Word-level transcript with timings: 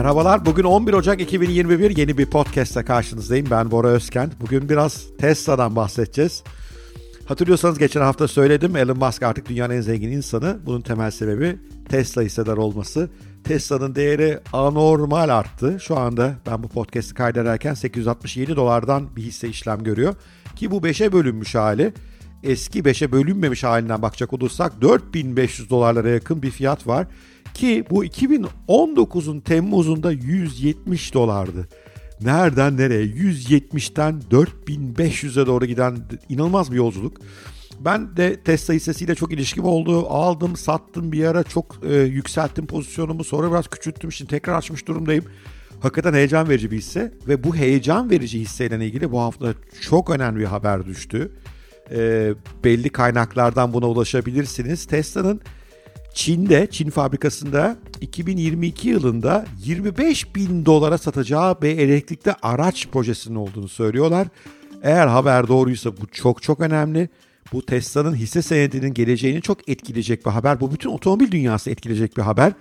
Merhabalar. 0.00 0.46
Bugün 0.46 0.64
11 0.64 0.92
Ocak 0.92 1.20
2021 1.20 1.96
yeni 1.96 2.18
bir 2.18 2.26
podcast'ta 2.26 2.84
karşınızdayım. 2.84 3.46
Ben 3.50 3.70
Bora 3.70 3.88
Özkent. 3.88 4.40
Bugün 4.40 4.68
biraz 4.68 5.16
Tesla'dan 5.18 5.76
bahsedeceğiz. 5.76 6.42
Hatırlıyorsanız 7.24 7.78
geçen 7.78 8.00
hafta 8.00 8.28
söyledim 8.28 8.76
Elon 8.76 8.98
Musk 8.98 9.22
artık 9.22 9.48
dünyanın 9.48 9.74
en 9.74 9.80
zengin 9.80 10.10
insanı. 10.10 10.58
Bunun 10.66 10.80
temel 10.80 11.10
sebebi 11.10 11.56
Tesla 11.88 12.22
hissedar 12.22 12.56
olması. 12.56 13.10
Tesla'nın 13.44 13.94
değeri 13.94 14.40
anormal 14.52 15.28
arttı. 15.28 15.78
Şu 15.80 15.98
anda 15.98 16.34
ben 16.46 16.62
bu 16.62 16.68
podcast'i 16.68 17.14
kaydederken 17.14 17.74
867 17.74 18.56
dolardan 18.56 19.16
bir 19.16 19.22
hisse 19.22 19.48
işlem 19.48 19.84
görüyor. 19.84 20.14
Ki 20.56 20.70
bu 20.70 20.76
5'e 20.76 21.12
bölünmüş 21.12 21.54
hali. 21.54 21.92
Eski 22.42 22.80
5'e 22.80 23.12
bölünmemiş 23.12 23.64
halinden 23.64 24.02
bakacak 24.02 24.32
olursak 24.32 24.80
4500 24.80 25.70
dolarlara 25.70 26.08
yakın 26.08 26.42
bir 26.42 26.50
fiyat 26.50 26.86
var. 26.86 27.06
Ki 27.54 27.84
bu 27.90 28.04
2019'un 28.04 29.40
Temmuz'unda 29.40 30.12
170 30.12 31.14
dolardı. 31.14 31.68
Nereden 32.20 32.76
nereye? 32.76 33.04
170'ten 33.04 34.22
4500'e 34.30 35.46
doğru 35.46 35.66
giden 35.66 35.96
inanılmaz 36.28 36.72
bir 36.72 36.76
yolculuk. 36.76 37.16
Ben 37.80 38.16
de 38.16 38.40
Tesla 38.40 38.74
hissesiyle 38.74 39.14
çok 39.14 39.32
ilişkim 39.32 39.64
oldu. 39.64 40.06
Aldım, 40.08 40.56
sattım 40.56 41.12
bir 41.12 41.24
ara 41.24 41.42
çok 41.42 41.76
e, 41.90 41.96
yükselttim 41.96 42.66
pozisyonumu. 42.66 43.24
Sonra 43.24 43.50
biraz 43.50 43.68
küçülttüm. 43.68 44.12
Şimdi 44.12 44.30
tekrar 44.30 44.54
açmış 44.54 44.88
durumdayım. 44.88 45.24
Hakikaten 45.80 46.14
heyecan 46.14 46.48
verici 46.48 46.70
bir 46.70 46.78
hisse. 46.78 47.12
Ve 47.28 47.44
bu 47.44 47.56
heyecan 47.56 48.10
verici 48.10 48.40
hisseyle 48.40 48.86
ilgili 48.86 49.12
bu 49.12 49.20
hafta 49.20 49.54
çok 49.80 50.10
önemli 50.10 50.40
bir 50.40 50.44
haber 50.44 50.86
düştü. 50.86 51.32
E, 51.90 52.30
belli 52.64 52.90
kaynaklardan 52.90 53.72
buna 53.72 53.88
ulaşabilirsiniz. 53.88 54.86
Tesla'nın 54.86 55.40
Çin'de, 56.14 56.68
Çin 56.70 56.90
fabrikasında 56.90 57.76
2022 58.00 58.88
yılında 58.88 59.44
25 59.64 60.34
bin 60.34 60.66
dolara 60.66 60.98
satacağı 60.98 61.62
bir 61.62 61.78
elektrikli 61.78 62.32
araç 62.42 62.88
projesinin 62.92 63.34
olduğunu 63.34 63.68
söylüyorlar. 63.68 64.28
Eğer 64.82 65.06
haber 65.06 65.48
doğruysa 65.48 65.90
bu 65.96 66.06
çok 66.12 66.42
çok 66.42 66.60
önemli. 66.60 67.08
Bu 67.52 67.66
Tesla'nın 67.66 68.14
hisse 68.14 68.42
senedinin 68.42 68.94
geleceğini 68.94 69.42
çok 69.42 69.68
etkileyecek 69.68 70.26
bir 70.26 70.30
haber. 70.30 70.60
Bu 70.60 70.72
bütün 70.72 70.90
otomobil 70.90 71.30
dünyası 71.30 71.70
etkileyecek 71.70 72.16
bir 72.16 72.22
haber. 72.22 72.52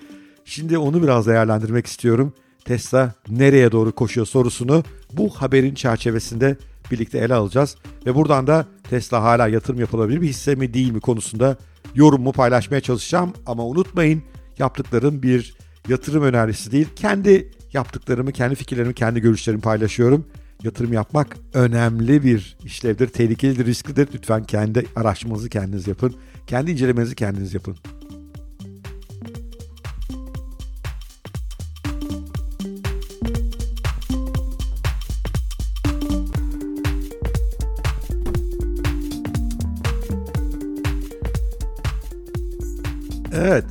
Şimdi 0.46 0.78
onu 0.78 1.04
biraz 1.04 1.28
değerlendirmek 1.28 1.86
istiyorum. 1.86 2.34
Tesla 2.66 3.14
nereye 3.30 3.72
doğru 3.72 3.92
koşuyor 3.92 4.28
sorusunu 4.28 4.84
bu 5.14 5.30
haberin 5.30 5.76
çerçevesinde 5.76 6.58
birlikte 6.92 7.18
ele 7.18 7.34
alacağız. 7.34 7.76
Ve 8.06 8.16
buradan 8.16 8.48
da 8.48 8.66
Tesla 8.90 9.24
hala 9.24 9.48
yatırım 9.48 9.80
yapılabilir 9.80 10.22
bir 10.22 10.28
hisse 10.28 10.56
mi 10.56 10.74
değil 10.74 10.92
mi 10.92 11.00
konusunda 11.00 11.58
yorumumu 12.00 12.32
paylaşmaya 12.32 12.82
çalışacağım. 12.82 13.34
Ama 13.46 13.66
unutmayın 13.66 14.24
yaptıklarım 14.60 15.24
bir 15.24 15.58
yatırım 15.88 16.24
önerisi 16.24 16.72
değil. 16.72 16.88
Kendi 16.96 17.52
yaptıklarımı, 17.74 18.32
kendi 18.32 18.56
fikirlerimi, 18.56 18.94
kendi 18.94 19.20
görüşlerimi 19.20 19.62
paylaşıyorum. 19.62 20.26
Yatırım 20.64 20.94
yapmak 20.94 21.38
önemli 21.54 22.24
bir 22.24 22.58
işlevdir, 22.66 23.08
tehlikelidir, 23.08 23.66
risklidir. 23.66 24.10
Lütfen 24.14 24.44
kendi 24.44 24.86
araştırmanızı 24.96 25.50
kendiniz 25.50 25.88
yapın. 25.88 26.16
Kendi 26.48 26.72
incelemenizi 26.72 27.16
kendiniz 27.16 27.54
yapın. 27.54 27.76
Evet. 43.34 43.66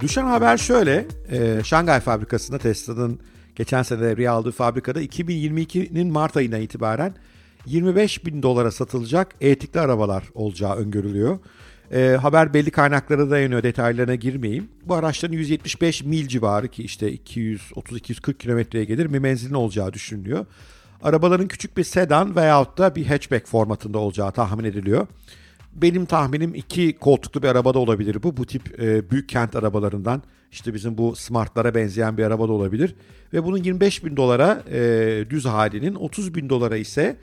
Düşen 0.00 0.24
haber 0.24 0.56
şöyle. 0.56 1.06
E, 1.30 1.60
Şangay 1.64 2.00
fabrikasında 2.00 2.58
Tesla'nın 2.58 3.20
geçen 3.56 3.82
sene 3.82 4.00
devreye 4.00 4.30
aldığı 4.30 4.52
fabrikada 4.52 5.02
2022'nin 5.02 6.12
Mart 6.12 6.36
ayından 6.36 6.60
itibaren 6.60 7.14
25 7.66 8.26
bin 8.26 8.42
dolara 8.42 8.70
satılacak 8.70 9.34
elektrikli 9.40 9.80
arabalar 9.80 10.24
olacağı 10.34 10.76
öngörülüyor. 10.76 11.38
E, 11.92 12.18
haber 12.22 12.54
belli 12.54 12.70
kaynaklara 12.70 13.30
dayanıyor 13.30 13.62
detaylarına 13.62 14.14
girmeyeyim. 14.14 14.68
Bu 14.86 14.94
araçların 14.94 15.36
175 15.36 16.04
mil 16.04 16.28
civarı 16.28 16.68
ki 16.68 16.82
işte 16.82 17.14
230-240 17.14 18.34
kilometreye 18.34 18.84
gelir 18.84 19.12
bir 19.12 19.18
menzilin 19.18 19.54
olacağı 19.54 19.92
düşünülüyor. 19.92 20.46
Arabaların 21.02 21.48
küçük 21.48 21.76
bir 21.76 21.84
sedan 21.84 22.36
veyahut 22.36 22.78
da 22.78 22.94
bir 22.94 23.06
hatchback 23.06 23.48
formatında 23.48 23.98
olacağı 23.98 24.32
tahmin 24.32 24.64
ediliyor. 24.64 25.06
Benim 25.74 26.06
tahminim 26.06 26.54
iki 26.54 26.96
koltuklu 26.96 27.42
bir 27.42 27.48
arabada 27.48 27.78
olabilir 27.78 28.22
bu. 28.22 28.36
Bu 28.36 28.46
tip 28.46 28.80
e, 28.82 29.10
büyük 29.10 29.28
kent 29.28 29.56
arabalarından 29.56 30.22
işte 30.52 30.74
bizim 30.74 30.98
bu 30.98 31.16
Smart'lara 31.16 31.74
benzeyen 31.74 32.18
bir 32.18 32.24
arabada 32.24 32.52
olabilir. 32.52 32.94
Ve 33.32 33.44
bunun 33.44 33.56
25 33.56 34.04
bin 34.04 34.16
dolara 34.16 34.62
e, 34.72 35.24
düz 35.30 35.44
halinin 35.44 35.94
30 35.94 36.34
bin 36.34 36.48
dolara 36.48 36.76
ise 36.76 37.16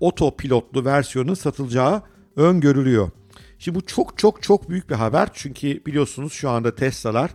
otopilotlu 0.00 0.84
versiyonun 0.84 1.34
satılacağı 1.34 2.02
öngörülüyor. 2.36 3.10
Şimdi 3.58 3.78
bu 3.78 3.86
çok 3.86 4.18
çok 4.18 4.42
çok 4.42 4.70
büyük 4.70 4.90
bir 4.90 4.94
haber. 4.94 5.28
Çünkü 5.32 5.80
biliyorsunuz 5.86 6.32
şu 6.32 6.50
anda 6.50 6.74
Tesla'lar 6.74 7.30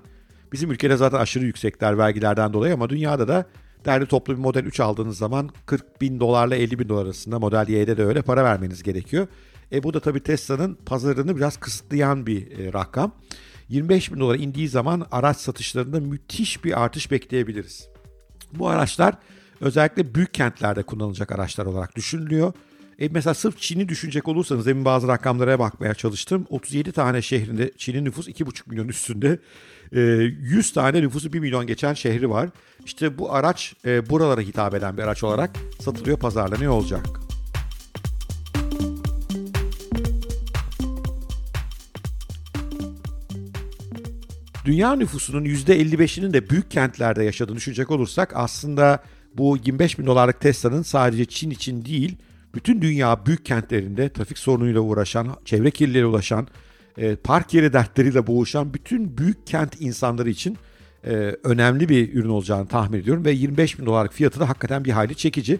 bizim 0.54 0.72
ülkede 0.72 0.98
zaten 0.98 1.18
aşırı 1.18 1.46
yüksekler 1.46 1.98
vergilerden 1.98 2.54
dolayı 2.54 2.74
ama 2.74 2.90
dünyada 2.90 3.28
da 3.28 3.46
derli 3.86 4.06
toplu 4.06 4.34
bir 4.34 4.40
Model 4.40 4.64
3 4.64 4.80
aldığınız 4.80 5.18
zaman 5.18 5.50
40 5.66 6.02
bin 6.02 6.20
dolarla 6.20 6.56
50 6.56 6.80
bin 6.80 6.90
dolar 6.90 7.06
arasında 7.06 7.40
Model 7.40 7.68
Y'de 7.70 7.98
de 7.98 8.04
öyle 8.04 8.22
para 8.22 8.44
vermeniz 8.44 8.84
gerekiyor. 8.84 9.28
E 9.72 9.84
bu 9.84 9.94
da 9.94 10.00
tabii 10.00 10.24
Tesla'nın 10.24 10.78
pazarını 10.86 11.38
biraz 11.38 11.58
kısıtlayan 11.58 12.26
bir 12.26 12.60
e, 12.60 12.74
rakam. 12.74 13.12
25 13.70 14.14
bin 14.14 14.20
dolara 14.20 14.38
indiği 14.38 14.70
zaman 14.70 15.08
araç 15.12 15.38
satışlarında 15.38 16.00
müthiş 16.00 16.64
bir 16.64 16.84
artış 16.84 17.12
bekleyebiliriz. 17.12 17.90
Bu 18.54 18.68
araçlar 18.68 19.16
özellikle 19.62 20.16
büyük 20.16 20.34
kentlerde 20.34 20.84
kullanılacak 20.84 21.32
araçlar 21.32 21.66
olarak 21.66 21.96
düşünülüyor. 21.96 22.54
E 23.00 23.10
mesela 23.10 23.34
sırf 23.34 23.58
Çin'i 23.58 23.90
düşünecek 23.90 24.28
olursanız 24.28 24.66
demin 24.66 24.86
bazı 24.86 25.08
rakamlara 25.08 25.60
bakmaya 25.60 25.94
çalıştım. 25.94 26.46
37 26.50 26.92
tane 26.92 27.22
şehrinde 27.22 27.72
Çin'in 27.78 28.06
nüfusu 28.06 28.32
2,5 28.32 28.70
milyon 28.70 28.88
üstünde. 28.88 29.40
E, 29.92 30.00
100 30.00 30.74
tane 30.74 31.02
nüfusu 31.02 31.34
1 31.34 31.40
milyon 31.40 31.68
geçen 31.68 31.94
şehri 31.94 32.30
var. 32.30 32.50
İşte 32.86 33.18
bu 33.18 33.34
araç 33.34 33.74
e, 33.86 34.10
buralara 34.10 34.42
hitap 34.42 34.76
eden 34.76 34.98
bir 34.98 35.04
araç 35.04 35.24
olarak 35.24 35.52
satılıyor, 35.80 36.20
pazarlanıyor 36.20 36.72
olacak. 36.72 37.06
Dünya 44.70 44.96
nüfusunun 44.96 45.46
%55'inin 45.46 46.34
de 46.34 46.50
büyük 46.50 46.72
kentlerde 46.72 47.24
yaşadığını 47.24 47.56
düşünecek 47.56 47.92
olursak 47.92 48.32
aslında 48.36 49.04
bu 49.38 49.58
25 49.66 50.00
bin 50.00 50.06
dolarlık 50.06 50.42
Tesla'nın 50.42 50.82
sadece 50.82 51.26
Çin 51.26 51.50
için 51.50 51.86
değil 51.86 52.18
bütün 52.56 52.82
dünya 52.82 53.26
büyük 53.26 53.46
kentlerinde 53.46 54.10
trafik 54.10 54.38
sorunuyla 54.38 54.82
uğraşan, 54.82 55.28
çevre 55.46 55.72
kirliliğiyle 55.72 56.06
ulaşan, 56.06 56.48
e, 56.98 57.16
park 57.16 57.54
yeri 57.54 57.74
dertleriyle 57.74 58.28
boğuşan 58.28 58.74
bütün 58.74 59.18
büyük 59.18 59.48
kent 59.48 59.82
insanları 59.82 60.30
için 60.30 60.58
e, 61.04 61.12
önemli 61.44 61.90
bir 61.90 62.14
ürün 62.14 62.30
olacağını 62.30 62.68
tahmin 62.68 63.00
ediyorum. 63.00 63.26
Ve 63.26 63.32
25 63.32 63.80
bin 63.80 63.86
dolarlık 63.86 64.14
fiyatı 64.14 64.40
da 64.40 64.50
hakikaten 64.50 64.86
bir 64.86 64.92
hayli 64.92 65.16
çekici. 65.16 65.60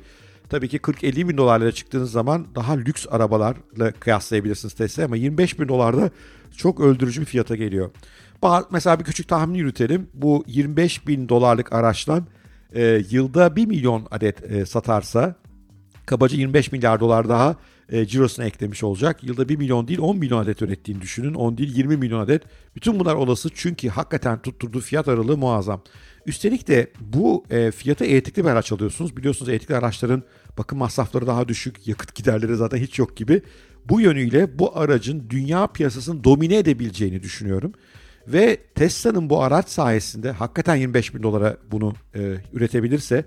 Tabii 0.50 0.70
ki 0.70 0.78
40-50 0.78 1.30
bin 1.30 1.38
dolarlara 1.38 1.72
çıktığınız 1.72 2.12
zaman 2.12 2.48
daha 2.56 2.74
lüks 2.74 3.06
arabalarla 3.10 3.92
kıyaslayabilirsiniz 4.00 4.74
Tesla 4.74 5.06
ama 5.06 5.16
25 5.16 5.60
bin 5.60 5.68
dolarda 5.68 6.10
çok 6.58 6.80
öldürücü 6.80 7.22
bir 7.22 7.26
fiyata 7.26 7.56
geliyor. 7.56 7.92
Mesela 8.72 9.00
bir 9.00 9.04
küçük 9.04 9.28
tahmin 9.28 9.54
yürütelim. 9.54 10.10
Bu 10.14 10.44
25 10.48 11.08
bin 11.08 11.30
dolarlık 11.30 11.74
araçtan 11.74 12.28
e, 12.74 13.02
yılda 13.10 13.56
1 13.56 13.66
milyon 13.66 14.08
adet 14.12 14.52
e, 14.52 14.66
satarsa 14.66 15.36
kabaca 16.06 16.38
25 16.38 16.72
milyar 16.72 17.00
dolar 17.00 17.30
daha 17.30 17.56
e, 17.90 18.06
cirosuna 18.06 18.46
eklemiş 18.46 18.84
olacak. 18.84 19.24
Yılda 19.24 19.50
1 19.50 19.58
milyon 19.58 19.88
değil 19.88 20.00
10 20.00 20.18
milyon 20.18 20.44
adet 20.44 20.62
ürettiğini 20.62 21.02
düşünün. 21.02 21.34
10 21.34 21.58
değil 21.58 21.76
20 21.76 21.98
milyon 21.98 22.20
adet. 22.20 22.44
Bütün 22.76 23.00
bunlar 23.00 23.16
olası 23.16 23.50
çünkü 23.54 23.90
hakikaten 23.90 24.42
tutturduğu 24.42 24.80
fiyat 24.80 25.08
aralığı 25.08 25.38
muazzam. 25.38 25.82
Üstelik 26.26 26.68
de 26.68 26.92
bu 27.00 27.46
e, 27.50 27.72
fiyata 27.72 28.06
elektrikli 28.06 28.44
bir 28.44 28.50
araç 28.50 28.72
alıyorsunuz. 28.72 29.18
Biliyorsunuz 29.18 29.50
elektrikli 29.50 29.76
araçların 29.76 30.24
bakım 30.58 30.80
masrafları 30.80 31.28
daha 31.28 31.48
düşük, 31.48 31.88
yakıt 31.88 32.16
giderleri 32.16 32.56
zaten 32.56 32.78
hiç 32.78 33.00
yok 33.00 33.18
gibi. 33.18 33.42
Bu 33.86 34.02
yönüyle 34.02 34.60
bu 34.60 34.78
aracın 34.78 35.30
dünya 35.30 35.68
piyasasını 35.68 36.24
domine 36.24 36.58
edebileceğini 36.58 37.24
düşünüyorum. 37.24 37.74
Ve 38.34 38.58
Tesla'nın 38.76 39.30
bu 39.30 39.44
araç 39.44 39.70
sayesinde 39.70 40.32
hakikaten 40.32 40.76
25 40.76 41.16
bin 41.16 41.24
dolara 41.24 41.58
bunu 41.72 41.94
e, 42.16 42.36
üretebilirse 42.54 43.26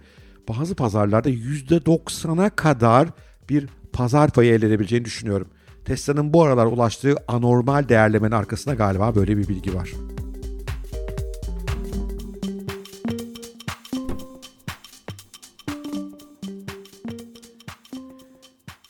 bazı 0.48 0.74
pazarlarda 0.74 1.30
%90'a 1.30 2.50
kadar 2.50 3.08
bir 3.48 3.66
pazar 3.92 4.30
payı 4.30 4.52
elde 4.52 4.66
edebileceğini 4.66 5.04
düşünüyorum. 5.04 5.48
Tesla'nın 5.84 6.32
bu 6.32 6.42
aralar 6.42 6.66
ulaştığı 6.66 7.16
anormal 7.28 7.88
değerlemenin 7.88 8.32
arkasında 8.32 8.74
galiba 8.74 9.14
böyle 9.14 9.36
bir 9.36 9.48
bilgi 9.48 9.74
var. 9.74 9.90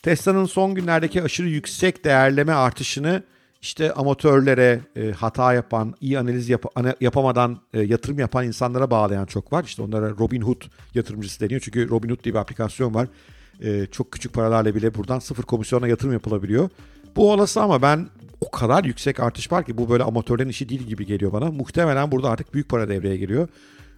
Tesla'nın 0.03 0.45
son 0.45 0.75
günlerdeki 0.75 1.23
aşırı 1.23 1.49
yüksek 1.49 2.05
değerleme 2.05 2.53
artışını 2.53 3.23
işte 3.63 3.93
amatörlere, 3.93 4.79
e, 4.95 5.11
hata 5.11 5.53
yapan, 5.53 5.95
iyi 6.01 6.19
analiz 6.19 6.49
yap 6.49 6.65
yapamadan 7.01 7.59
e, 7.73 7.81
yatırım 7.81 8.19
yapan 8.19 8.47
insanlara 8.47 8.91
bağlayan 8.91 9.25
çok 9.25 9.53
var. 9.53 9.63
İşte 9.63 9.81
onlara 9.81 10.09
Robinhood 10.09 10.61
yatırımcısı 10.95 11.39
deniyor. 11.39 11.61
Çünkü 11.63 11.89
Robinhood 11.89 12.23
diye 12.23 12.33
bir 12.33 12.39
aplikasyon 12.39 12.93
var. 12.93 13.07
E, 13.61 13.85
çok 13.85 14.11
küçük 14.11 14.33
paralarla 14.33 14.75
bile 14.75 14.95
buradan 14.95 15.19
sıfır 15.19 15.43
komisyona 15.43 15.87
yatırım 15.87 16.13
yapılabiliyor. 16.13 16.69
Bu 17.15 17.31
olası 17.31 17.61
ama 17.61 17.81
ben 17.81 18.07
o 18.41 18.51
kadar 18.51 18.83
yüksek 18.83 19.19
artış 19.19 19.51
var 19.51 19.65
ki 19.65 19.77
bu 19.77 19.89
böyle 19.89 20.03
amatörlerin 20.03 20.49
işi 20.49 20.69
değil 20.69 20.81
gibi 20.81 21.05
geliyor 21.05 21.33
bana. 21.33 21.51
Muhtemelen 21.51 22.11
burada 22.11 22.29
artık 22.29 22.53
büyük 22.53 22.69
para 22.69 22.89
devreye 22.89 23.17
giriyor. 23.17 23.47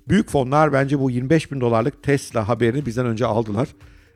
Büyük 0.08 0.30
fonlar 0.30 0.74
bence 0.74 1.00
bu 1.00 1.12
25 1.12 1.52
bin 1.52 1.62
dolarlık 1.62 2.04
Tesla 2.04 2.48
haberini 2.48 2.86
bizden 2.86 3.06
önce 3.06 3.26
aldılar. 3.26 3.68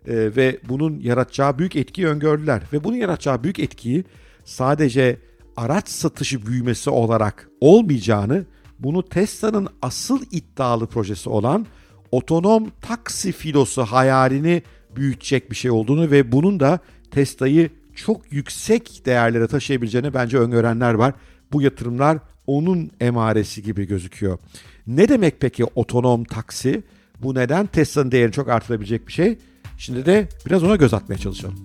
Ee, 0.07 0.13
ve 0.35 0.59
bunun 0.69 0.99
yaratacağı 0.99 1.57
büyük 1.59 1.75
etkiyi 1.75 2.07
öngördüler. 2.07 2.61
Ve 2.73 2.83
bunun 2.83 2.95
yaratacağı 2.95 3.43
büyük 3.43 3.59
etkiyi 3.59 4.03
sadece 4.45 5.28
araç 5.59 5.89
satışı 5.89 6.45
büyümesi 6.45 6.89
olarak 6.89 7.49
olmayacağını, 7.61 8.45
bunu 8.79 9.09
Tesla'nın 9.09 9.67
asıl 9.81 10.21
iddialı 10.31 10.87
projesi 10.87 11.29
olan 11.29 11.65
otonom 12.11 12.71
taksi 12.81 13.31
filosu 13.31 13.81
hayalini 13.81 14.63
büyütecek 14.95 15.51
bir 15.51 15.55
şey 15.55 15.71
olduğunu 15.71 16.11
ve 16.11 16.31
bunun 16.31 16.59
da 16.59 16.79
Tesla'yı 17.11 17.69
çok 17.95 18.33
yüksek 18.33 19.05
değerlere 19.05 19.47
taşıyabileceğini 19.47 20.13
bence 20.13 20.37
öngörenler 20.37 20.93
var. 20.93 21.13
Bu 21.51 21.61
yatırımlar 21.61 22.17
onun 22.47 22.91
emaresi 22.99 23.63
gibi 23.63 23.87
gözüküyor. 23.87 24.39
Ne 24.87 25.09
demek 25.09 25.39
peki 25.39 25.65
otonom 25.65 26.23
taksi? 26.23 26.83
Bu 27.23 27.35
neden 27.35 27.65
Tesla'nın 27.65 28.11
değerini 28.11 28.33
çok 28.33 28.49
artırabilecek 28.49 29.07
bir 29.07 29.13
şey? 29.13 29.37
Şimdi 29.77 30.05
de 30.05 30.29
biraz 30.45 30.63
ona 30.63 30.75
göz 30.75 30.93
atmaya 30.93 31.17
çalışalım. 31.17 31.63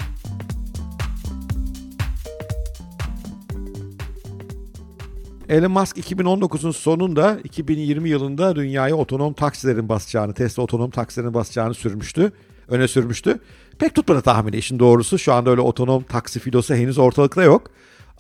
Elon 5.55 5.73
Musk 5.73 5.99
2019'un 5.99 6.71
sonunda 6.71 7.39
2020 7.45 8.09
yılında 8.09 8.57
dünyaya 8.57 8.97
otonom 8.97 9.33
taksilerin 9.33 9.89
basacağını, 9.89 10.35
Tesla 10.35 10.63
otonom 10.63 10.91
taksilerin 10.91 11.35
basacağını 11.35 11.75
sürmüştü, 11.75 12.33
öne 12.69 12.89
sürmüştü. 12.89 13.39
Pek 13.79 13.95
tutmadı 13.95 14.21
tahmini 14.21 14.57
işin 14.57 14.79
doğrusu. 14.79 15.19
Şu 15.19 15.33
anda 15.33 15.51
öyle 15.51 15.61
otonom 15.61 16.03
taksi 16.03 16.41
filosu 16.41 16.75
henüz 16.75 16.99
ortalıkta 16.99 17.43
yok. 17.43 17.71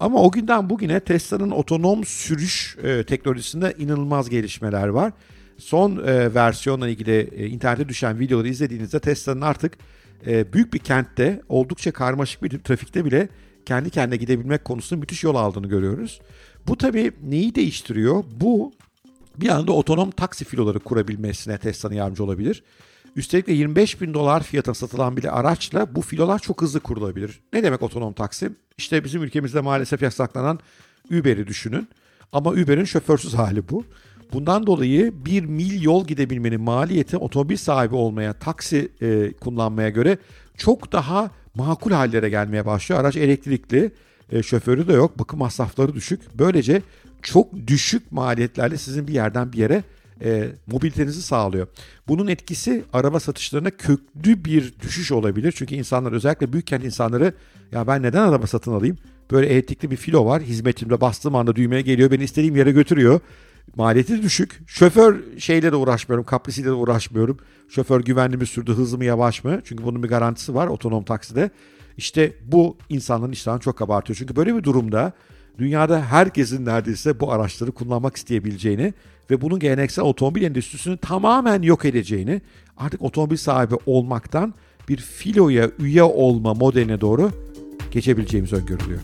Ama 0.01 0.23
o 0.23 0.31
günden 0.31 0.71
bugüne 0.71 1.01
Tesla'nın 1.01 1.51
otonom 1.51 2.05
sürüş 2.05 2.77
e, 2.83 3.05
teknolojisinde 3.05 3.75
inanılmaz 3.79 4.31
gelişmeler 4.31 4.89
var. 4.89 5.13
Son 5.59 5.97
e, 6.07 6.35
versiyonla 6.35 6.89
ilgili 6.89 7.31
e, 7.37 7.47
internete 7.47 7.89
düşen 7.89 8.19
videoları 8.19 8.49
izlediğinizde 8.49 9.01
Tesla'nın 9.01 9.41
artık 9.41 9.73
e, 10.27 10.53
büyük 10.53 10.75
bir 10.75 10.79
kentte 10.79 11.43
oldukça 11.49 11.93
karmaşık 11.93 12.43
bir 12.43 12.59
trafikte 12.59 13.05
bile 13.05 13.29
kendi 13.67 13.91
kendine 13.91 14.17
gidebilmek 14.17 14.65
konusunda 14.65 15.01
müthiş 15.01 15.25
yol 15.25 15.35
aldığını 15.35 15.67
görüyoruz. 15.67 16.21
Bu 16.69 16.78
tabii 16.78 17.12
neyi 17.22 17.55
değiştiriyor? 17.55 18.25
Bu 18.40 18.72
bir 19.37 19.49
anda 19.49 19.72
otonom 19.72 20.11
taksi 20.11 20.44
filoları 20.44 20.78
kurabilmesine 20.78 21.58
Tesla'nın 21.58 21.94
yardımcı 21.94 22.25
olabilir. 22.25 22.62
Üstelik 23.16 23.46
de 23.46 23.52
25 23.52 24.00
bin 24.00 24.14
dolar 24.14 24.43
fiyatına 24.43 24.75
satılan 24.75 25.16
bile 25.16 25.31
araçla 25.31 25.94
bu 25.94 26.02
filolar 26.02 26.38
çok 26.38 26.62
hızlı 26.62 26.81
kurulabilir. 26.81 27.40
Ne 27.52 27.62
demek 27.62 27.82
otonom 27.82 28.12
taksi? 28.12 28.50
İşte 28.78 29.05
bizim 29.05 29.22
ülkemizde 29.22 29.61
maalesef 29.61 30.02
yasaklanan 30.02 30.58
Uber'i 31.11 31.46
düşünün. 31.46 31.88
Ama 32.32 32.50
Uber'in 32.50 32.84
şoförsüz 32.84 33.34
hali 33.34 33.69
bu. 33.69 33.84
Bundan 34.32 34.66
dolayı 34.66 35.25
bir 35.25 35.44
mil 35.44 35.82
yol 35.82 36.06
gidebilmenin 36.06 36.61
maliyeti 36.61 37.16
otomobil 37.16 37.56
sahibi 37.56 37.94
olmaya, 37.94 38.32
taksi 38.32 38.88
e, 39.02 39.32
kullanmaya 39.32 39.88
göre 39.88 40.19
çok 40.56 40.93
daha 40.93 41.31
makul 41.55 41.90
hallere 41.90 42.28
gelmeye 42.28 42.66
başlıyor. 42.66 43.00
Araç 43.00 43.16
elektrikli, 43.16 43.93
e, 44.32 44.43
şoförü 44.43 44.88
de 44.88 44.93
yok, 44.93 45.19
bakım 45.19 45.38
masrafları 45.38 45.94
düşük. 45.94 46.21
Böylece 46.38 46.82
çok 47.23 47.67
düşük 47.67 48.12
maliyetlerle 48.12 48.76
sizin 48.79 49.09
bir 49.09 49.12
yerden 49.12 49.53
bir 49.53 49.59
yere 49.59 49.82
e, 50.25 50.49
mobilitenizi 50.67 51.23
sağlıyor. 51.23 51.67
Bunun 52.09 52.26
etkisi 52.26 52.85
araba 52.93 53.21
satışlarına 53.21 53.71
köklü 53.71 54.44
bir 54.44 54.75
düşüş 54.82 55.12
olabilir. 55.12 55.55
Çünkü 55.56 55.75
insanlar 55.75 56.12
özellikle 56.12 56.53
büyük 56.53 56.67
kent 56.67 56.85
insanları 56.85 57.35
ya 57.73 57.87
ben 57.87 58.03
neden 58.03 58.23
araba 58.23 58.47
satın 58.47 58.73
alayım? 58.73 58.99
Böyle 59.31 59.47
elektrikli 59.47 59.91
bir 59.91 59.97
filo 59.97 60.26
var. 60.26 60.43
Hizmetimde 60.43 61.00
bastığım 61.00 61.35
anda 61.35 61.56
düğmeye 61.56 61.82
geliyor. 61.82 62.11
Beni 62.11 62.25
istediğim 62.25 62.56
yere 62.56 62.73
götürüyor. 62.73 63.21
Maliyeti 63.76 64.23
düşük. 64.23 64.61
Şoför 64.67 65.17
şeyle 65.38 65.73
de 65.73 65.76
uğraşmıyorum. 65.76 66.25
Kaprisiyle 66.25 66.69
de 66.69 66.73
uğraşmıyorum. 66.73 67.38
Şoför 67.69 68.00
güvenli 68.00 68.37
mi 68.37 68.47
sürdü, 68.47 68.73
hızlı 68.73 68.99
mı, 68.99 69.05
yavaş 69.05 69.44
mı? 69.44 69.61
Çünkü 69.65 69.85
bunun 69.85 70.03
bir 70.03 70.09
garantisi 70.09 70.55
var 70.55 70.67
otonom 70.67 71.05
takside. 71.05 71.50
İşte 71.96 72.32
bu 72.46 72.76
insanların 72.88 73.32
iştahını 73.32 73.61
çok 73.61 73.82
abartıyor. 73.82 74.17
Çünkü 74.17 74.37
böyle 74.37 74.56
bir 74.56 74.62
durumda 74.62 75.12
dünyada 75.58 76.02
herkesin 76.02 76.67
neredeyse 76.67 77.20
bu 77.20 77.32
araçları 77.32 77.73
kullanmak 77.73 78.17
isteyebileceğini 78.17 78.94
ve 79.31 79.41
bunun 79.41 79.58
geleneksel 79.58 80.05
otomobil 80.05 80.43
endüstrisini 80.43 80.96
tamamen 80.96 81.62
yok 81.62 81.85
edeceğini, 81.85 82.43
artık 82.76 83.02
otomobil 83.02 83.37
sahibi 83.37 83.75
olmaktan 83.87 84.55
bir 84.88 84.96
filoya 84.96 85.70
üye 85.79 86.02
olma 86.02 86.55
modeline 86.55 87.00
doğru 87.00 87.31
geçebileceğimiz 87.91 88.52
öngörülüyor. 88.52 89.00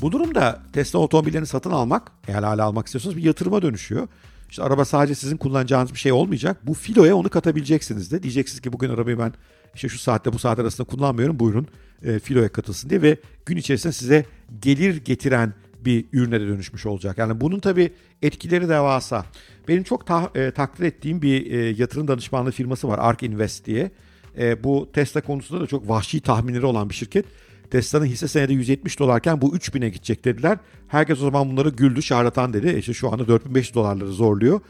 Bu 0.00 0.12
durumda 0.12 0.62
Tesla 0.72 0.98
otomobillerini 0.98 1.46
satın 1.46 1.70
almak, 1.70 2.12
eğer 2.28 2.42
hala 2.42 2.64
almak 2.64 2.86
istiyorsanız 2.86 3.16
bir 3.16 3.22
yatırıma 3.22 3.62
dönüşüyor. 3.62 4.08
İşte 4.50 4.62
araba 4.62 4.84
sadece 4.84 5.14
sizin 5.14 5.36
kullanacağınız 5.36 5.92
bir 5.92 5.98
şey 5.98 6.12
olmayacak. 6.12 6.66
Bu 6.66 6.74
filoya 6.74 7.16
onu 7.16 7.28
katabileceksiniz 7.30 8.12
de. 8.12 8.22
Diyeceksiniz 8.22 8.60
ki 8.60 8.72
bugün 8.72 8.90
arabayı 8.90 9.18
ben 9.18 9.32
işte 9.74 9.88
şu 9.88 9.98
saatte 9.98 10.32
bu 10.32 10.38
saat 10.38 10.58
arasında 10.58 10.86
kullanmıyorum. 10.86 11.38
Buyurun 11.38 11.66
e, 12.02 12.18
filoya 12.18 12.48
katılsın 12.48 12.90
diye 12.90 13.02
ve 13.02 13.16
gün 13.46 13.56
içerisinde 13.56 13.92
size 13.92 14.24
gelir 14.62 15.04
getiren 15.04 15.54
bir 15.84 16.04
ürüne 16.12 16.40
de 16.40 16.46
dönüşmüş 16.46 16.86
olacak. 16.86 17.18
Yani 17.18 17.40
bunun 17.40 17.58
tabii 17.60 17.92
etkileri 18.22 18.68
devasa. 18.68 19.24
Benim 19.68 19.82
çok 19.82 20.06
ta- 20.06 20.30
e, 20.34 20.50
takdir 20.50 20.84
ettiğim 20.84 21.22
bir 21.22 21.52
e, 21.52 21.56
yatırım 21.68 22.08
danışmanlığı 22.08 22.50
firması 22.50 22.88
var 22.88 22.98
Ark 22.98 23.22
Invest 23.22 23.66
diye. 23.66 23.90
E, 24.38 24.64
bu 24.64 24.90
Tesla 24.92 25.20
konusunda 25.20 25.62
da 25.62 25.66
çok 25.66 25.88
vahşi 25.88 26.20
tahminleri 26.20 26.66
olan 26.66 26.88
bir 26.90 26.94
şirket. 26.94 27.24
Tesla'nın 27.70 28.06
hisse 28.06 28.28
senedi 28.28 28.52
170 28.52 28.98
dolarken 28.98 29.40
bu 29.40 29.56
3000'e 29.56 29.88
gidecek 29.88 30.24
dediler. 30.24 30.58
Herkes 30.88 31.18
o 31.18 31.20
zaman 31.20 31.50
bunları 31.50 31.68
güldü, 31.68 32.02
şarlatan 32.02 32.52
dedi. 32.52 32.78
İşte 32.78 32.94
şu 32.94 33.12
anda 33.12 33.28
4500 33.28 33.74
dolarları 33.74 34.12
zorluyor. 34.12 34.60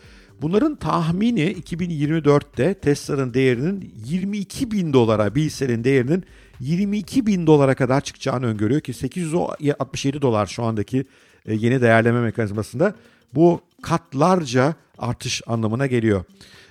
Bunların 0.43 0.77
tahmini 0.77 1.53
2024'te 1.53 2.75
Tesla'nın 2.75 3.35
değerinin 3.35 3.95
22 4.05 4.71
bin 4.71 4.93
dolara, 4.93 5.35
bir 5.35 5.43
hissenin 5.43 5.85
değerinin 5.85 6.25
22 6.61 7.27
bin 7.27 7.47
dolara 7.47 7.75
kadar 7.75 8.01
çıkacağını 8.01 8.47
öngörüyor 8.47 8.81
ki 8.81 8.93
867 8.93 10.23
dolar 10.23 10.47
şu 10.47 10.63
andaki 10.65 11.05
e, 11.47 11.55
yeni 11.55 11.83
değerleme 11.83 12.21
mekanizmasında 12.21 12.95
bu 13.35 13.61
katlarca 13.83 14.75
artış 14.99 15.43
anlamına 15.47 15.87
geliyor. 15.87 16.25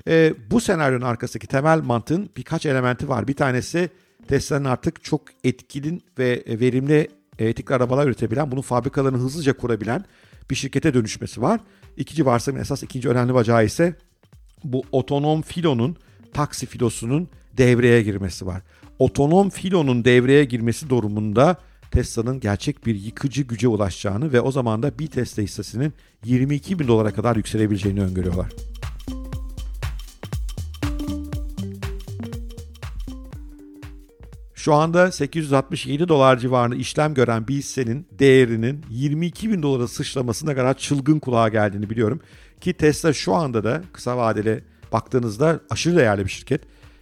E, 0.07 0.33
bu 0.51 0.61
senaryonun 0.61 1.05
arkasındaki 1.05 1.47
temel 1.47 1.81
mantığın 1.81 2.29
birkaç 2.37 2.65
elementi 2.65 3.09
var. 3.09 3.27
Bir 3.27 3.33
tanesi 3.33 3.89
Tesla'nın 4.27 4.65
artık 4.65 5.03
çok 5.03 5.21
etkili 5.43 6.01
ve 6.19 6.43
verimli 6.47 7.07
elektrikli 7.39 7.73
arabalar 7.73 8.07
üretebilen, 8.07 8.51
bunun 8.51 8.61
fabrikalarını 8.61 9.17
hızlıca 9.17 9.57
kurabilen 9.57 10.05
bir 10.49 10.55
şirkete 10.55 10.93
dönüşmesi 10.93 11.41
var. 11.41 11.59
İkinci 11.97 12.25
varsayımın 12.25 12.61
esas 12.61 12.83
ikinci 12.83 13.09
önemli 13.09 13.33
bacağı 13.33 13.65
ise 13.65 13.95
bu 14.63 14.83
otonom 14.91 15.41
filonun, 15.41 15.95
taksi 16.33 16.65
filosunun 16.65 17.29
devreye 17.57 18.01
girmesi 18.01 18.45
var. 18.45 18.61
Otonom 18.99 19.49
filonun 19.49 20.05
devreye 20.05 20.45
girmesi 20.45 20.89
durumunda 20.89 21.57
Tesla'nın 21.91 22.39
gerçek 22.39 22.85
bir 22.85 22.95
yıkıcı 22.95 23.41
güce 23.41 23.67
ulaşacağını 23.67 24.33
ve 24.33 24.41
o 24.41 24.51
zaman 24.51 24.83
da 24.83 24.99
bir 24.99 25.07
Tesla 25.07 25.43
hissesinin 25.43 25.93
22 26.25 26.79
bin 26.79 26.87
dolara 26.87 27.13
kadar 27.13 27.35
yükselebileceğini 27.35 28.01
öngörüyorlar. 28.01 28.47
Şu 34.57 34.73
anda 34.73 35.11
867 35.11 36.07
dolar 36.07 36.37
civarında 36.37 36.75
işlem 36.75 37.13
gören 37.13 37.47
bir 37.47 37.55
hissenin 37.55 38.07
değerinin 38.19 38.85
22 38.89 39.51
bin 39.51 39.63
dolara 39.63 39.87
sıçramasına 39.87 40.55
kadar 40.55 40.77
çılgın 40.77 41.19
kulağa 41.19 41.49
geldiğini 41.49 41.89
biliyorum. 41.89 42.19
Ki 42.61 42.73
Tesla 42.73 43.13
şu 43.13 43.33
anda 43.33 43.63
da 43.63 43.81
kısa 43.93 44.17
vadeli 44.17 44.63
baktığınızda 44.91 45.59
aşırı 45.69 45.95
değerli 45.95 46.25
bir 46.25 46.29
şirket. 46.29 46.61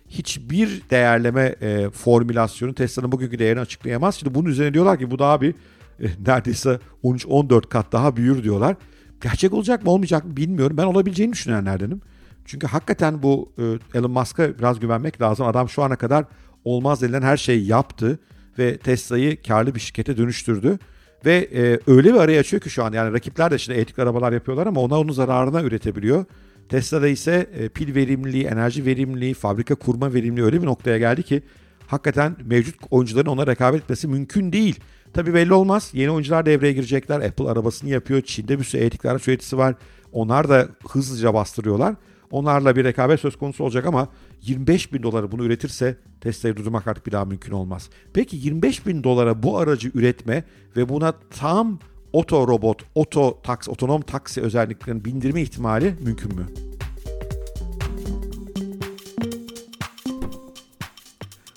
Hiçbir 0.09 0.81
değerleme 0.89 1.55
e, 1.61 1.89
formülasyonu 1.89 2.75
Tesla'nın 2.75 3.11
bugünkü 3.11 3.39
değerini 3.39 3.59
açıklayamaz. 3.59 4.15
Şimdi 4.15 4.35
bunun 4.35 4.49
üzerine 4.49 4.73
diyorlar 4.73 4.99
ki 4.99 5.11
bu 5.11 5.19
daha 5.19 5.41
bir 5.41 5.55
e, 5.99 6.07
neredeyse 6.27 6.79
13-14 7.03 7.61
kat 7.61 7.91
daha 7.91 8.15
büyür 8.15 8.43
diyorlar. 8.43 8.75
Gerçek 9.21 9.53
olacak 9.53 9.83
mı 9.83 9.91
olmayacak 9.91 10.25
mı 10.25 10.37
bilmiyorum. 10.37 10.77
Ben 10.77 10.85
olabileceğini 10.85 11.33
düşünenlerdenim. 11.33 12.01
Çünkü 12.45 12.67
hakikaten 12.67 13.23
bu 13.23 13.51
e, 13.57 13.97
Elon 13.97 14.11
Musk'a 14.11 14.59
biraz 14.59 14.79
güvenmek 14.79 15.21
lazım. 15.21 15.47
Adam 15.47 15.69
şu 15.69 15.83
ana 15.83 15.95
kadar 15.95 16.25
olmaz 16.65 17.01
denilen 17.01 17.21
her 17.21 17.37
şeyi 17.37 17.67
yaptı 17.67 18.19
ve 18.59 18.77
Tesla'yı 18.77 19.41
karlı 19.41 19.75
bir 19.75 19.79
şirkete 19.79 20.17
dönüştürdü. 20.17 20.79
Ve 21.25 21.49
e, 21.53 21.91
öyle 21.91 22.13
bir 22.13 22.19
araya 22.19 22.39
açıyor 22.39 22.61
ki 22.61 22.69
şu 22.69 22.83
an 22.83 22.93
yani 22.93 23.13
rakipler 23.13 23.51
de 23.51 23.57
şimdi 23.57 23.77
elektrikli 23.77 24.01
arabalar 24.01 24.31
yapıyorlar 24.31 24.67
ama 24.67 24.81
ona 24.81 24.99
onun 24.99 25.13
zararına 25.13 25.61
üretebiliyor. 25.61 26.25
Tesla'da 26.69 27.07
ise 27.07 27.49
e, 27.59 27.69
pil 27.69 27.95
verimliliği, 27.95 28.45
enerji 28.45 28.85
verimliliği, 28.85 29.33
fabrika 29.33 29.75
kurma 29.75 30.13
verimliliği 30.13 30.45
öyle 30.45 30.61
bir 30.61 30.67
noktaya 30.67 30.97
geldi 30.97 31.23
ki 31.23 31.43
hakikaten 31.87 32.35
mevcut 32.45 32.75
oyuncuların 32.91 33.29
ona 33.29 33.47
rekabet 33.47 33.83
etmesi 33.83 34.07
mümkün 34.07 34.51
değil. 34.51 34.79
Tabi 35.13 35.33
belli 35.33 35.53
olmaz. 35.53 35.89
Yeni 35.93 36.11
oyuncular 36.11 36.45
devreye 36.45 36.73
girecekler. 36.73 37.21
Apple 37.21 37.49
arabasını 37.49 37.89
yapıyor. 37.89 38.21
Çin'de 38.21 38.59
bir 38.59 38.63
sürü 38.63 38.81
elektrikli 38.81 39.09
araç 39.09 39.27
üreticisi 39.27 39.57
var. 39.57 39.75
Onlar 40.11 40.49
da 40.49 40.67
hızlıca 40.89 41.33
bastırıyorlar. 41.33 41.95
Onlarla 42.31 42.75
bir 42.75 42.83
rekabet 42.83 43.19
söz 43.19 43.35
konusu 43.35 43.63
olacak 43.63 43.85
ama 43.85 44.07
25 44.41 44.93
bin 44.93 45.03
dolara 45.03 45.31
bunu 45.31 45.43
üretirse 45.43 45.97
Tesla'yı 46.21 46.55
durdurmak 46.55 46.87
artık 46.87 47.07
bir 47.07 47.11
daha 47.11 47.25
mümkün 47.25 47.51
olmaz. 47.51 47.89
Peki 48.13 48.37
25 48.37 48.87
bin 48.87 49.03
dolara 49.03 49.43
bu 49.43 49.57
aracı 49.57 49.91
üretme 49.93 50.43
ve 50.77 50.89
buna 50.89 51.13
tam 51.29 51.79
oto 52.13 52.47
robot, 52.47 52.81
oto 52.95 53.41
taksi, 53.41 53.71
otonom 53.71 54.01
taksi 54.01 54.41
özelliklerini 54.41 55.05
bindirme 55.05 55.41
ihtimali 55.41 55.95
mümkün 56.01 56.35
mü? 56.35 56.45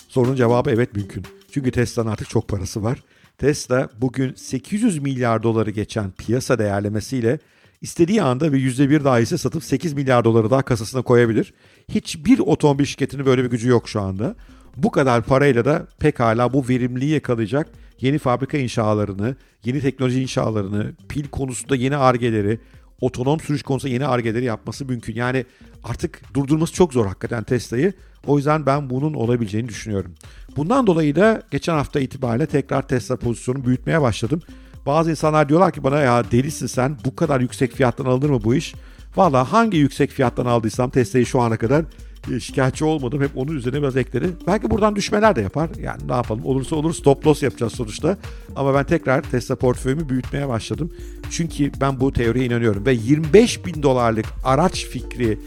Sorunun 0.08 0.37
cevabı 0.37 0.70
evet 0.70 0.94
mümkün. 0.96 1.25
Çünkü 1.50 1.70
Tesla'nın 1.70 2.10
artık 2.10 2.28
çok 2.28 2.48
parası 2.48 2.82
var. 2.82 3.02
Tesla 3.38 3.88
bugün 4.00 4.34
800 4.34 4.98
milyar 4.98 5.42
doları 5.42 5.70
geçen 5.70 6.10
piyasa 6.10 6.58
değerlemesiyle 6.58 7.38
istediği 7.80 8.23
anda 8.23 8.52
bir 8.52 8.58
%1 8.58 9.04
daha 9.04 9.18
hisse 9.18 9.38
satıp 9.38 9.64
8 9.64 9.92
milyar 9.92 10.25
doları 10.25 10.50
daha 10.50 10.62
kasasına 10.62 11.02
koyabilir. 11.02 11.54
Hiçbir 11.88 12.38
otomobil 12.38 12.85
şirketinin 12.85 13.26
böyle 13.26 13.44
bir 13.44 13.50
gücü 13.50 13.68
yok 13.68 13.88
şu 13.88 14.00
anda. 14.00 14.35
Bu 14.76 14.90
kadar 14.90 15.23
parayla 15.23 15.64
da 15.64 15.87
pekala 15.99 16.52
bu 16.52 16.68
verimliliği 16.68 17.11
yakalayacak 17.11 17.68
yeni 18.00 18.18
fabrika 18.18 18.58
inşalarını, 18.58 19.37
yeni 19.64 19.80
teknoloji 19.80 20.23
inşalarını, 20.23 20.92
pil 21.08 21.28
konusunda 21.28 21.76
yeni 21.76 21.97
argeleri, 21.97 22.61
otonom 23.00 23.40
sürüş 23.40 23.62
konusunda 23.62 23.92
yeni 23.92 24.06
argeleri 24.06 24.44
yapması 24.44 24.85
mümkün. 24.85 25.14
Yani 25.14 25.44
artık 25.85 26.35
durdurması 26.35 26.73
çok 26.75 26.92
zor 26.92 27.06
hakikaten 27.06 27.44
Tesla'yı. 27.44 27.92
O 28.26 28.37
yüzden 28.37 28.66
ben 28.66 28.90
bunun 28.90 29.14
olabileceğini 29.14 29.68
düşünüyorum. 29.68 30.14
Bundan 30.56 30.87
dolayı 30.87 31.16
da 31.16 31.42
geçen 31.50 31.75
hafta 31.75 32.00
itibariyle 32.00 32.47
tekrar 32.47 32.88
Tesla 32.88 33.16
pozisyonu 33.16 33.64
büyütmeye 33.64 34.02
başladım. 34.02 34.42
Bazı 34.88 35.11
insanlar 35.11 35.49
diyorlar 35.49 35.73
ki 35.73 35.85
bana 35.85 35.99
ya 36.00 36.30
delisin 36.30 36.66
sen 36.66 36.97
bu 37.04 37.16
kadar 37.16 37.40
yüksek 37.40 37.73
fiyattan 37.73 38.04
alınır 38.04 38.30
mı 38.30 38.40
bu 38.45 38.54
iş? 38.54 38.75
Valla 39.16 39.52
hangi 39.52 39.78
yüksek 39.78 40.11
fiyattan 40.11 40.47
aldıysam 40.47 40.90
Tesla'yı 40.90 41.26
şu 41.26 41.40
ana 41.40 41.57
kadar 41.57 41.85
e, 42.33 42.40
şikayetçi 42.40 42.85
olmadım. 42.85 43.23
Hep 43.23 43.30
onun 43.37 43.57
üzerine 43.57 43.83
biraz 43.83 43.97
ekledi. 43.97 44.30
Belki 44.47 44.71
buradan 44.71 44.97
düşmeler 44.97 45.37
de 45.37 45.40
yapar. 45.40 45.71
Yani 45.83 46.09
ne 46.09 46.12
yapalım 46.12 46.45
olursa 46.45 46.76
olur 46.76 46.95
stop 46.95 47.26
loss 47.26 47.42
yapacağız 47.42 47.73
sonuçta. 47.73 48.16
Ama 48.57 48.75
ben 48.75 48.85
tekrar 48.85 49.23
Tesla 49.23 49.57
portföyümü 49.57 50.09
büyütmeye 50.09 50.49
başladım. 50.49 50.92
Çünkü 51.30 51.73
ben 51.80 52.00
bu 52.00 52.12
teoriye 52.12 52.47
inanıyorum. 52.47 52.87
Ve 52.87 52.92
25 52.92 53.66
bin 53.66 53.83
dolarlık 53.83 54.26
araç 54.45 54.87
fikri 54.87 55.38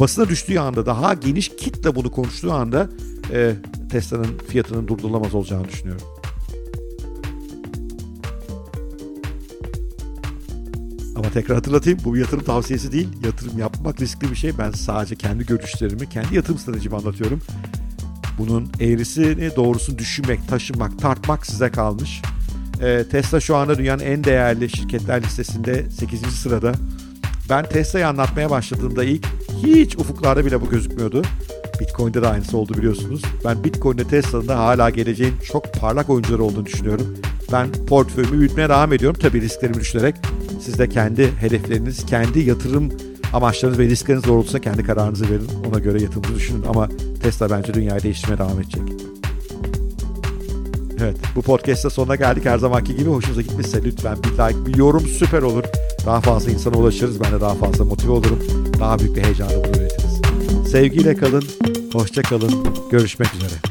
basına 0.00 0.28
düştüğü 0.28 0.58
anda 0.58 0.86
daha 0.86 1.14
geniş 1.14 1.48
kitle 1.48 1.94
bunu 1.94 2.10
konuştuğu 2.10 2.52
anda 2.52 2.88
e, 3.32 3.54
Tesla'nın 3.90 4.38
fiyatının 4.48 4.88
durdurulamaz 4.88 5.34
olacağını 5.34 5.68
düşünüyorum. 5.68 6.17
Tekrar 11.40 11.56
hatırlatayım 11.56 11.98
bu 12.04 12.14
bir 12.14 12.20
yatırım 12.20 12.44
tavsiyesi 12.44 12.92
değil. 12.92 13.08
Yatırım 13.24 13.58
yapmak 13.58 14.00
riskli 14.00 14.30
bir 14.30 14.36
şey. 14.36 14.58
Ben 14.58 14.70
sadece 14.70 15.16
kendi 15.16 15.46
görüşlerimi, 15.46 16.08
kendi 16.08 16.36
yatırım 16.36 16.58
stratejimi 16.58 16.96
anlatıyorum. 16.96 17.40
Bunun 18.38 18.68
eğrisini 18.80 19.56
doğrusunu 19.56 19.98
düşünmek, 19.98 20.48
taşımak, 20.48 20.98
tartmak 20.98 21.46
size 21.46 21.70
kalmış. 21.70 22.22
Ee, 22.82 23.04
Tesla 23.10 23.40
şu 23.40 23.56
anda 23.56 23.78
dünyanın 23.78 24.02
en 24.02 24.24
değerli 24.24 24.70
şirketler 24.70 25.22
listesinde 25.22 25.90
8. 25.90 26.20
sırada. 26.20 26.72
Ben 27.50 27.68
Tesla'yı 27.68 28.08
anlatmaya 28.08 28.50
başladığımda 28.50 29.04
ilk 29.04 29.26
hiç 29.62 29.96
ufuklarda 29.96 30.44
bile 30.44 30.60
bu 30.60 30.70
gözükmüyordu. 30.70 31.22
Bitcoin'de 31.80 32.22
de 32.22 32.28
aynısı 32.28 32.56
oldu 32.58 32.74
biliyorsunuz. 32.74 33.22
Ben 33.44 33.64
Bitcoin'de 33.64 34.04
Tesla'nın 34.04 34.48
da 34.48 34.58
hala 34.58 34.90
geleceğin 34.90 35.34
çok 35.52 35.72
parlak 35.72 36.10
oyuncuları 36.10 36.42
olduğunu 36.42 36.66
düşünüyorum. 36.66 37.16
Ben 37.52 37.72
portföyümü 37.86 38.38
büyütmeye 38.38 38.68
devam 38.68 38.92
ediyorum. 38.92 39.20
Tabii 39.22 39.40
risklerimi 39.40 39.80
düşünerek 39.80 40.14
siz 40.60 40.78
de 40.78 40.88
kendi 40.88 41.32
hedefleriniz, 41.32 42.06
kendi 42.06 42.40
yatırım 42.40 42.88
amaçlarınız 43.32 43.78
ve 43.78 43.84
riskleriniz 43.84 44.24
doğrultusunda 44.24 44.60
kendi 44.60 44.84
kararınızı 44.84 45.24
verin. 45.30 45.48
Ona 45.70 45.78
göre 45.78 46.02
yatırımınızı 46.02 46.34
düşünün 46.34 46.62
ama 46.68 46.88
Tesla 47.22 47.50
bence 47.50 47.74
dünyayı 47.74 48.02
değiştirmeye 48.02 48.38
devam 48.38 48.60
edecek. 48.60 48.82
Evet 51.00 51.16
bu 51.36 51.42
podcast'ta 51.42 51.90
sonuna 51.90 52.16
geldik. 52.16 52.44
Her 52.44 52.58
zamanki 52.58 52.96
gibi 52.96 53.10
hoşunuza 53.10 53.42
gitmişse 53.42 53.84
lütfen 53.84 54.16
bir 54.22 54.30
like, 54.30 54.66
bir 54.66 54.74
yorum 54.76 55.06
süper 55.06 55.42
olur. 55.42 55.64
Daha 56.06 56.20
fazla 56.20 56.50
insana 56.50 56.76
ulaşırız. 56.76 57.20
Ben 57.20 57.32
de 57.32 57.40
daha 57.40 57.54
fazla 57.54 57.84
motive 57.84 58.12
olurum. 58.12 58.38
Daha 58.80 58.98
büyük 58.98 59.16
bir 59.16 59.24
heyecanla 59.24 59.64
bunu 59.64 59.82
üretiriz. 59.82 60.20
Sevgiyle 60.70 61.16
kalın, 61.16 61.44
hoşça 61.92 62.22
kalın. 62.22 62.66
Görüşmek 62.90 63.34
üzere. 63.34 63.67